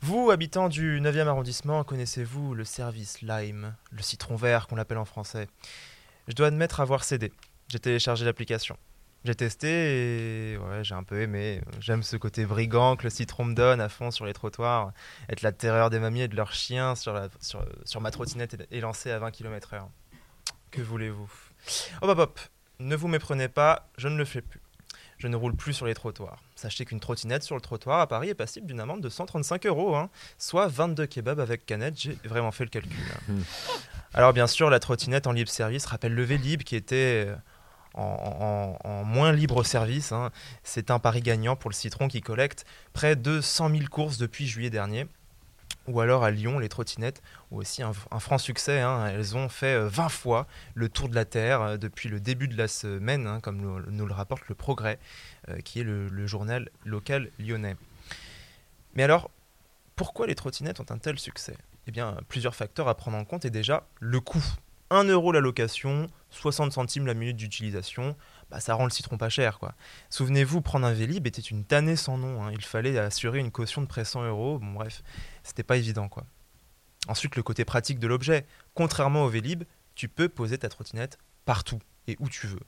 [0.01, 5.05] Vous, habitants du 9e arrondissement, connaissez-vous le service Lime, le citron vert qu'on l'appelle en
[5.05, 5.47] français?
[6.27, 7.31] Je dois admettre avoir cédé.
[7.69, 8.77] J'ai téléchargé l'application.
[9.25, 11.61] J'ai testé et ouais, j'ai un peu aimé.
[11.81, 14.93] J'aime ce côté brigand que le citron me donne à fond sur les trottoirs
[15.29, 18.53] être la terreur des mamies et de leurs chiens sur, la, sur, sur ma trottinette
[18.71, 19.81] et- et lancée à 20 km/h.
[20.71, 21.29] Que voulez-vous?
[22.01, 22.39] Hop hop hop,
[22.79, 24.61] ne vous méprenez pas, je ne le fais plus.
[25.17, 26.41] Je ne roule plus sur les trottoirs.
[26.55, 29.97] Sachez qu'une trottinette sur le trottoir à Paris est passible d'une amende de 135 euros,
[29.97, 31.99] hein, soit 22 kebabs avec canette.
[31.99, 32.95] J'ai vraiment fait le calcul.
[33.29, 33.33] hein.
[34.13, 37.35] Alors bien sûr, la trottinette en libre service rappelle le Vélib qui était euh,
[37.93, 40.11] en, moins libre service.
[40.11, 40.31] hein.
[40.63, 44.47] C'est un pari gagnant pour le citron qui collecte près de 100 000 courses depuis
[44.47, 45.07] juillet dernier.
[45.87, 47.21] Ou alors à Lyon, les trottinettes
[47.51, 48.79] ont aussi un, franc succès.
[48.79, 49.07] hein.
[49.07, 52.47] Elles ont fait euh, 20 fois le tour de la Terre euh, depuis le début
[52.47, 54.99] de la semaine, hein, comme nous, nous le rapporte le Progrès,
[55.47, 57.75] euh, qui est le, le journal local lyonnais.
[58.93, 59.31] Mais alors,
[59.95, 61.57] pourquoi les trottinettes ont un tel succès?
[61.87, 64.43] Eh bien, plusieurs facteurs à prendre en compte et déjà le coût.
[64.89, 68.15] 1 euro la location, 60 centimes la minute d'utilisation,
[68.49, 69.59] bah, ça rend le citron pas cher.
[69.59, 69.73] quoi.
[70.09, 72.43] Souvenez-vous, prendre un Vélib était une tannée sans nom.
[72.43, 72.51] hein.
[72.53, 74.59] Il fallait assurer une caution de près 100 euros.
[74.59, 75.03] Bon, bref,
[75.43, 76.07] c'était pas évident.
[76.09, 76.23] quoi.
[77.07, 78.45] Ensuite, le côté pratique de l'objet.
[78.73, 79.63] Contrairement au Vélib,
[79.95, 82.59] tu peux poser ta trottinette partout et où tu veux.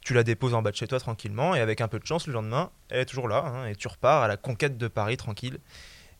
[0.00, 2.26] Tu la déposes en bas de chez toi tranquillement et avec un peu de chance,
[2.26, 5.16] le lendemain, elle est toujours là hein, et tu repars à la conquête de Paris
[5.16, 5.60] tranquille,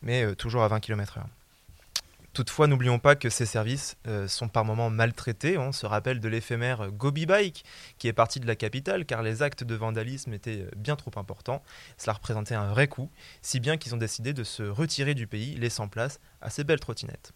[0.01, 1.23] mais euh, toujours à 20 km/h.
[2.33, 5.59] Toutefois, n'oublions pas que ces services euh, sont par moments maltraités.
[5.59, 7.63] On se rappelle de l'éphémère Gobi Bike,
[7.99, 11.11] qui est parti de la capitale car les actes de vandalisme étaient euh, bien trop
[11.15, 11.61] importants.
[11.97, 13.11] Cela représentait un vrai coût,
[13.43, 16.79] si bien qu'ils ont décidé de se retirer du pays, laissant place à ces belles
[16.79, 17.33] trottinettes.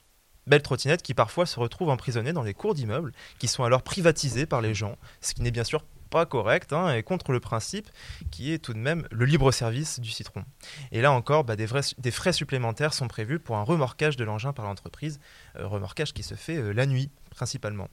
[0.48, 4.48] Belles trottinettes qui parfois se retrouvent emprisonnées dans les cours d'immeubles, qui sont alors privatisées
[4.48, 7.90] par les gens, ce qui n'est bien sûr pas correct hein, et contre le principe
[8.32, 10.44] qui est tout de même le libre service du citron.
[10.92, 11.68] Et là encore, bah, des,
[12.12, 15.20] frais supplémentaires sont prévus pour un remorquage de l'engin par l'entreprise,
[15.58, 17.90] euh, remorquage qui se fait euh, la nuit principalement.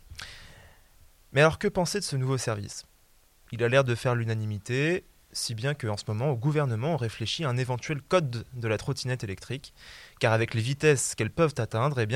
[1.32, 2.86] Mais alors que penser de ce nouveau service?
[3.52, 5.04] Il a l'air de faire l'unanimité,
[5.34, 8.78] si bien qu'en ce moment, au gouvernement, on réfléchit à un éventuel code de la
[8.78, 9.74] trottinette électrique,
[10.20, 12.06] car avec les vitesses qu'elles peuvent atteindre, eh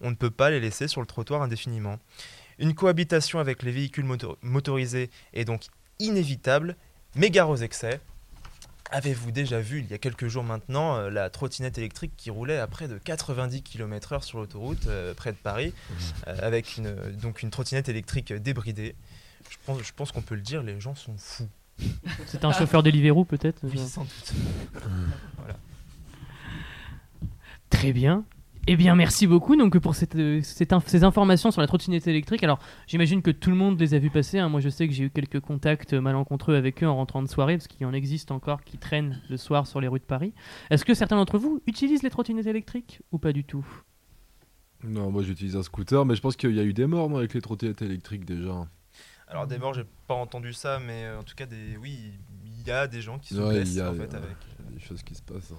[0.00, 1.98] on ne peut pas les laisser sur le trottoir indéfiniment.
[2.58, 5.62] Une cohabitation avec les véhicules moto- motorisés est donc
[5.98, 6.76] inévitable,
[7.16, 8.00] mais gare aux excès.
[8.90, 12.58] Avez-vous déjà vu, il y a quelques jours maintenant, euh, la trottinette électrique qui roulait
[12.58, 15.72] à près de 90 km/h sur l'autoroute euh, près de Paris,
[16.28, 18.94] euh, avec une, donc une trottinette électrique débridée?
[19.48, 21.48] Je pense, je pense qu'on peut le dire, les gens sont fous.
[22.26, 24.32] C'est un chauffeur Deliveroo peut-être Oui, sans doute.
[27.70, 28.24] Très bien.
[28.68, 32.06] Eh bien, merci beaucoup donc pour cette, euh, cette inf- ces informations sur la trottinette
[32.06, 32.44] électrique.
[32.44, 34.38] Alors, j'imagine que tout le monde les a vus passer.
[34.38, 34.48] hein.
[34.48, 37.56] Moi, je sais que j'ai eu quelques contacts malencontreux avec eux en rentrant de soirée,
[37.56, 40.32] parce qu'il en existe encore qui traînent le soir sur les rues de Paris.
[40.70, 43.66] Est-ce que certains d'entre vous utilisent les trottinettes électriques ou pas du tout?
[44.84, 47.18] Non, moi j'utilise un scooter, mais je pense qu'il y a eu des morts moi,
[47.20, 48.66] avec les trottinettes électriques déjà.
[49.28, 52.12] Alors des morts, j'ai pas entendu ça, mais euh, en tout cas, des, oui,
[52.44, 54.14] il y a des gens qui se Ouais, blessent il y a- en y fait
[54.14, 55.52] a- avec, il y a des choses qui se passent.
[55.52, 55.56] hein.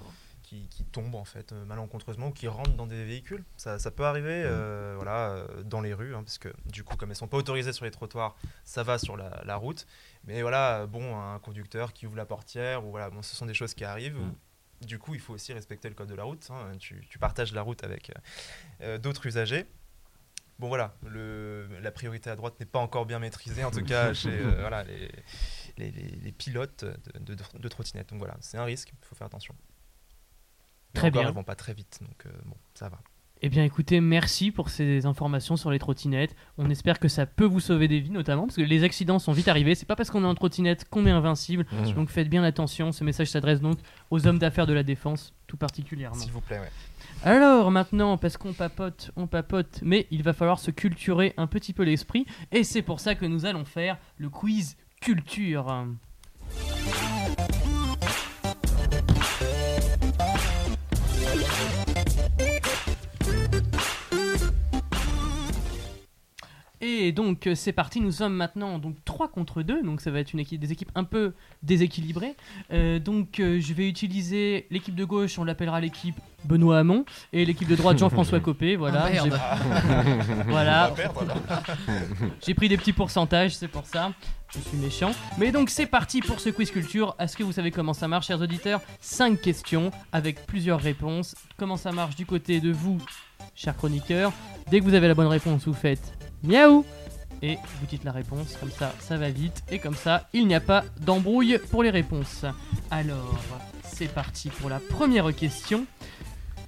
[0.54, 3.44] Qui, qui tombent en fait euh, malencontreusement ou qui rentrent dans des véhicules.
[3.58, 6.96] Ça, ça peut arriver, euh, voilà, euh, dans les rues, hein, parce que du coup,
[6.96, 9.88] comme elles sont pas autorisées sur les trottoirs, ça va sur la, la route.
[10.26, 13.54] Mais voilà, bon, un conducteur qui ouvre la portière ou voilà, bon, ce sont des
[13.56, 14.18] choses qui arrivent.
[14.20, 14.36] Mm.
[14.86, 16.48] Du coup, il faut aussi respecter le code de la route.
[16.52, 16.72] hein.
[16.80, 18.12] Tu, tu partages la route avec
[18.82, 19.66] euh, d'autres usagers.
[20.60, 24.14] Bon voilà, le, la priorité à droite n'est pas encore bien maîtrisée, en tout cas
[24.14, 25.10] chez euh, voilà, les,
[25.78, 28.10] les, les- les pilotes de, de, de trottinettes.
[28.10, 29.56] Donc voilà, c'est un risque, il faut faire attention.
[30.94, 31.30] Très encore, bien.
[31.30, 33.00] Elles vont pas très vite, donc euh, bon, ça va.
[33.46, 36.34] Eh bien, écoutez, merci pour ces informations sur les trottinettes.
[36.58, 39.34] On espère que ça peut vous sauver des vies, notamment, parce que les accidents sont
[39.34, 39.76] vite arrivés.
[39.76, 41.66] C'est pas parce qu'on est en trottinette qu'on est invincible.
[41.70, 41.92] Mmh.
[41.92, 42.94] Donc faites bien attention.
[42.94, 43.80] Ce message s'adresse donc
[44.12, 46.16] aux hommes d'affaires de la défense, tout particulièrement.
[46.16, 46.72] S'il vous plaît, ouais.
[47.24, 51.74] Alors maintenant, parce qu'on papote, on papote, mais il va falloir se culturer un petit
[51.74, 55.86] peu l'esprit, et c'est pour ça que nous allons faire le quiz culture.
[66.86, 70.20] Et donc euh, c'est parti, nous sommes maintenant donc 3 contre 2, donc ça va
[70.20, 72.36] être une équipe, des équipes un peu déséquilibrées.
[72.74, 77.46] Euh, donc euh, je vais utiliser l'équipe de gauche, on l'appellera l'équipe Benoît Hamon, et
[77.46, 78.76] l'équipe de droite Jean-François Copé.
[78.76, 79.40] Voilà, Ah, merde.
[80.36, 80.94] j'ai- voilà.
[82.46, 84.12] J'ai pris des petits pourcentages, c'est pour ça.
[84.54, 85.12] Je suis méchant.
[85.38, 87.16] Mais donc c'est parti pour ce quiz culture.
[87.18, 88.82] Est-ce que vous savez comment ça marche, chers auditeurs?
[89.00, 91.34] 5 questions avec plusieurs réponses.
[91.58, 92.98] Comment ça marche du côté de vous,
[93.56, 94.34] chers chroniqueurs?
[94.70, 96.14] Dès que vous avez la bonne réponse, vous faites
[96.44, 96.86] miaou
[97.42, 98.56] et vous dites la réponse.
[98.60, 99.64] Comme ça, ça va vite.
[99.70, 102.46] Et comme ça, il n'y a pas d'embrouille pour les réponses.
[102.90, 103.36] Alors,
[103.84, 105.86] c'est parti pour la première question.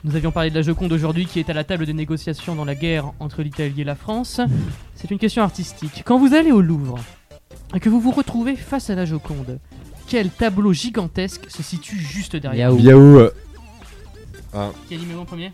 [0.04, 2.66] Nous avions parlé de la Joconde aujourd'hui qui est à la table de négociation dans
[2.66, 4.40] la guerre entre l'Italie et la France.
[4.96, 6.04] C'est une question artistique.
[6.06, 7.00] Quand vous allez au Louvre
[7.74, 9.60] et que vous vous retrouvez face à la Joconde,
[10.08, 12.82] quel tableau gigantesque se situe juste derrière Miaou.
[12.82, 13.30] Miaou.
[14.54, 15.52] euh, Qui a dit premier?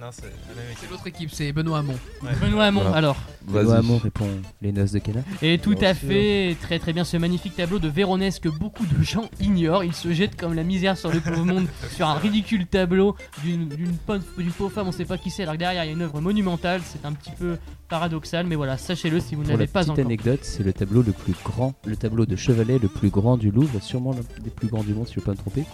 [0.00, 0.28] Non, c'est la
[0.62, 0.78] même équipe.
[0.82, 1.94] C'est l'autre équipe, c'est Benoît Hamon.
[2.40, 2.96] Benoît Hamon, Voilà.
[2.96, 3.16] alors.
[3.46, 4.28] Benoît Hamon répond
[4.60, 5.20] les noces de Cana.
[5.40, 6.08] Et tout à sûr.
[6.08, 9.84] fait, très très bien, ce magnifique tableau de Véronèse que beaucoup de gens ignorent.
[9.84, 13.68] Il se jette comme la misère sur le pauvre monde, sur un ridicule tableau d'une
[13.68, 15.90] d'une pauvre, d'une pauvre femme, on sait pas qui c'est, alors que derrière il y
[15.90, 17.56] a une œuvre monumentale, c'est un petit peu
[17.88, 20.04] paradoxal, mais voilà, sachez-le si vous ne Pour la l'avez pas petite encore.
[20.04, 23.50] anecdote, c'est le tableau le plus grand, le tableau de chevalet le plus grand du
[23.50, 25.64] Louvre, sûrement l'un des plus grands du monde si je ne veux pas me tromper.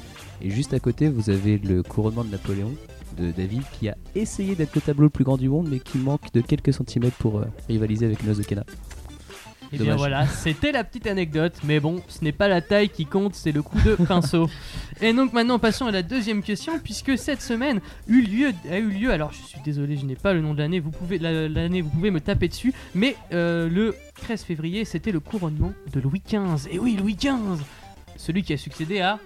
[0.43, 2.73] Et juste à côté, vous avez le couronnement de Napoléon
[3.19, 5.99] de David qui a essayé d'être le tableau le plus grand du monde mais qui
[5.99, 8.65] manque de quelques centimètres pour euh, rivaliser avec Noce de Cana.
[9.75, 9.99] Et bien Dommage.
[10.01, 13.53] voilà, c'était la petite anecdote, mais bon, ce n'est pas la taille qui compte, c'est
[13.53, 14.51] le coup de pinceau.
[15.01, 18.91] Et donc maintenant passons à la deuxième question, puisque cette semaine eut lieu, a eu
[18.91, 21.49] lieu, alors je suis désolé, je n'ai pas le nom de l'année, vous pouvez la-
[21.49, 26.01] l'année, vous pouvez me taper dessus, mais euh, le 13 février, c'était le couronnement de
[26.01, 26.69] Louis XV.
[26.71, 27.63] Et oui, Louis XV,
[28.19, 29.19] celui qui a succédé à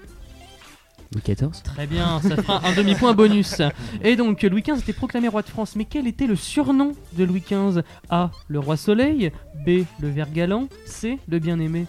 [1.15, 3.63] Louis XIV Très bien, ça fera un demi-point bonus.
[4.03, 7.25] Et donc, Louis XV était proclamé roi de France, mais quel était le surnom de
[7.25, 8.31] Louis XV A.
[8.49, 9.31] Le roi soleil,
[9.65, 9.85] B.
[10.01, 11.19] Le ver galant, C.
[11.29, 11.87] Le bien-aimé.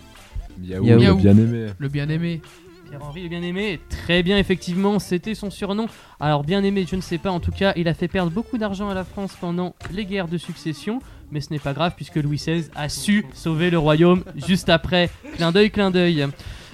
[0.60, 1.18] Miaou, Miaou.
[1.18, 1.68] le bien aimé.
[1.78, 2.42] Le bien-aimé.
[2.90, 5.88] Pierre-Henri le bien-aimé, très bien effectivement, c'était son surnom.
[6.20, 8.90] Alors bien-aimé, je ne sais pas, en tout cas, il a fait perdre beaucoup d'argent
[8.90, 11.02] à la France pendant les guerres de succession,
[11.32, 15.10] mais ce n'est pas grave puisque Louis XVI a su sauver le royaume juste après.
[15.36, 16.28] Clin d'œil, clin d'œil.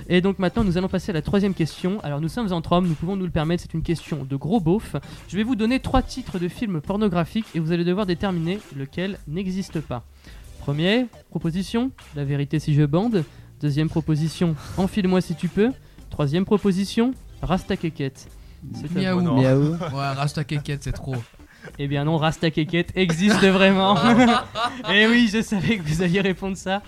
[0.09, 1.99] Et donc maintenant, nous allons passer à la troisième question.
[2.01, 4.59] Alors nous sommes entre hommes, nous pouvons nous le permettre, c'est une question de gros
[4.59, 4.95] beauf.
[5.27, 9.17] Je vais vous donner trois titres de films pornographiques et vous allez devoir déterminer lequel
[9.27, 10.03] n'existe pas.
[10.59, 13.23] Premier, proposition, la vérité si je bande.
[13.59, 15.71] Deuxième proposition, enfile-moi si tu peux.
[16.09, 18.27] Troisième proposition, Rasta Keket.
[18.73, 19.21] C'est Miaou.
[19.21, 19.73] Miaou.
[19.73, 21.15] Ouais, Rasta Keket, c'est trop.
[21.79, 23.95] Eh bien non, Rasta Keket existe vraiment.
[24.93, 26.81] Eh oui, je savais que vous alliez répondre ça.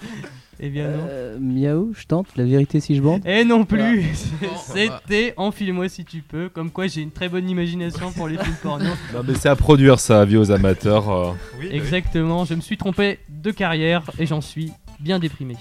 [0.59, 1.07] Eh bien non.
[1.09, 2.28] Euh, miaou, je tente.
[2.38, 3.26] La vérité si je bande.
[3.26, 4.05] Et non plus.
[4.65, 6.49] C'était enfile-moi si tu peux.
[6.49, 8.86] Comme quoi j'ai une très bonne imagination pour les films porno.
[9.13, 11.09] Non, mais c'est à produire ça, avis aux amateurs.
[11.09, 11.32] euh.
[11.59, 11.76] Oui, oui.
[11.76, 15.55] Exactement, je me suis trompé de carrière et j'en suis bien déprimé.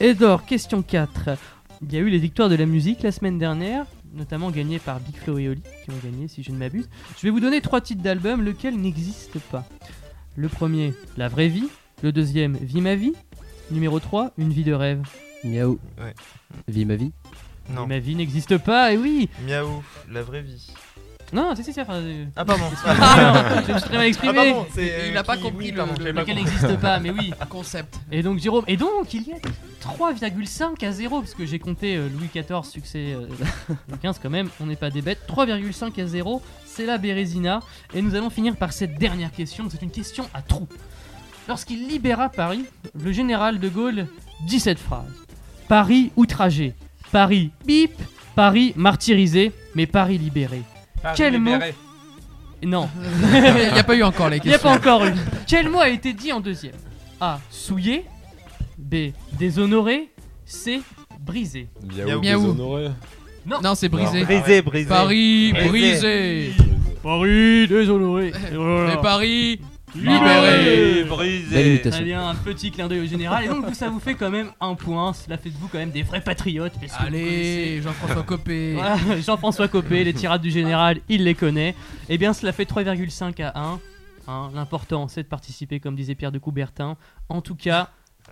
[0.00, 1.30] Edor, question 4.
[1.82, 5.00] Il y a eu les victoires de la musique la semaine dernière, notamment gagnées par
[5.00, 6.88] Big Flo et Oli, qui ont gagné si je ne m'abuse.
[7.16, 9.64] Je vais vous donner trois titres d'albums, lequel n'existe pas.
[10.36, 11.68] Le premier, La vraie vie.
[12.02, 13.12] Le deuxième, Vie ma vie.
[13.70, 15.02] Numéro 3, Une vie de rêve.
[15.44, 15.78] Miaou.
[15.98, 16.14] Ouais.
[16.68, 17.12] Vie ma vie.
[17.70, 17.82] Non.
[17.82, 20.70] Vie ma vie n'existe pas, et oui Miaou, la vraie vie.
[21.32, 21.82] Non, c'est si, c'est...
[21.82, 22.64] Enfin, euh, Ah, pardon.
[22.86, 24.32] non, je me suis très mal exprimé.
[24.38, 26.20] Ah, pardon, c'est, Il a euh, pas qui- compris oui, le- pardon, le- j'avais pas
[26.22, 26.50] lequel compris.
[26.52, 27.32] n'existe pas, mais oui.
[27.50, 28.00] Concept.
[28.10, 29.36] Et donc Jérôme, et donc il y a
[29.82, 33.26] 3,5 à 0, parce que j'ai compté euh, Louis XIV, succès euh,
[33.88, 35.20] Louis XV quand même, on n'est pas des bêtes.
[35.28, 37.60] 3,5 à 0, c'est la Bérésina.
[37.92, 40.68] Et nous allons finir par cette dernière question, c'est une question à trous.
[41.46, 42.64] Lorsqu'il libéra Paris,
[42.98, 44.06] le général de Gaulle
[44.46, 45.12] dit cette phrase.
[45.68, 46.74] Paris outragé,
[47.12, 47.92] Paris bip,
[48.34, 50.62] Paris martyrisé, mais Paris libéré.
[51.02, 51.58] Paris Quel mot.
[52.64, 52.88] Non,
[53.34, 54.70] Il n'y a pas eu encore les il n'y a questions.
[54.70, 55.12] pas encore eu.
[55.46, 56.74] Quel mot a été dit en deuxième
[57.20, 57.38] A.
[57.50, 58.04] Souillé.
[58.76, 59.12] B.
[59.38, 60.08] Déshonoré.
[60.44, 60.80] C.
[61.20, 61.68] Brisé.
[61.82, 62.20] Miaou.
[62.20, 62.40] Miaou.
[62.52, 62.88] déshonoré.
[63.46, 64.24] Non, c'est brisé.
[64.24, 64.88] Brisé, brisé.
[64.88, 65.68] Paris Brisé.
[65.70, 66.52] brisé.
[67.02, 68.32] Paris déshonoré.
[68.52, 69.60] Mais Paris
[69.94, 71.04] Libéré.
[71.04, 71.80] Brisé.
[71.82, 73.44] Très bien, un petit clin d'œil au général.
[73.44, 75.12] Et donc, ça vous fait quand même un point.
[75.12, 76.74] Cela fait de vous quand même des vrais patriotes.
[76.80, 78.74] parce que Allez, Jean-François Copé.
[78.78, 81.74] Voilà, Jean-François Copé, les tirades du général, il les connaît.
[82.08, 83.80] Eh bien, cela fait 3,5 à 1.
[84.28, 86.96] Hein, L'important, c'est de participer, comme disait Pierre de Coubertin.
[87.28, 87.90] En tout cas,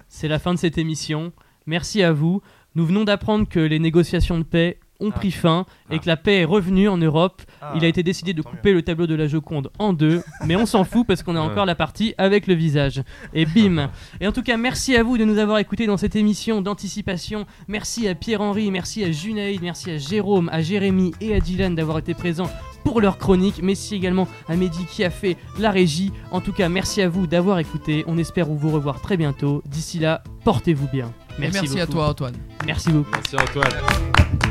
[0.08, 1.32] c'est la fin de cette émission.
[1.66, 2.42] Merci à vous.
[2.74, 5.18] Nous venons d'apprendre que les négociations de paix ont Ah.
[5.18, 5.98] pris fin et Ah.
[5.98, 7.42] que la paix est revenue en Europe.
[7.60, 10.56] Ah, Il a été décidé de couper le tableau de la Joconde en deux, mais
[10.56, 13.02] on s'en fout parce qu'on a encore la partie avec le visage.
[13.34, 13.90] Et bim
[14.20, 17.46] Et en tout cas, merci à vous de nous avoir écoutés dans cette émission d'anticipation.
[17.68, 21.98] Merci à Pierre-Henri, merci à Junaïd, merci à Jérôme, à Jérémy et à Dylan d'avoir
[21.98, 22.50] été présents
[22.84, 23.60] pour leur chronique.
[23.62, 26.12] Merci également à Mehdi qui a fait la régie.
[26.30, 28.04] En tout cas, merci à vous d'avoir écouté.
[28.06, 29.62] On espère vous revoir très bientôt.
[29.66, 31.12] D'ici là, portez-vous bien.
[31.38, 32.34] Merci, merci à toi, Antoine.
[32.64, 33.10] Merci beaucoup.
[33.12, 34.45] Merci Antoine.